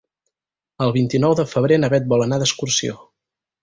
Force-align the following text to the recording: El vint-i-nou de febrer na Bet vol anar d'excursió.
El 0.85 0.93
vint-i-nou 0.95 1.37
de 1.41 1.47
febrer 1.53 1.79
na 1.85 1.93
Bet 1.97 2.11
vol 2.17 2.29
anar 2.29 2.43
d'excursió. 2.45 3.01